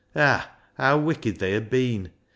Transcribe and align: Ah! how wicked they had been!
Ah! 0.15 0.49
how 0.79 0.97
wicked 0.97 1.37
they 1.37 1.51
had 1.51 1.69
been! 1.69 2.09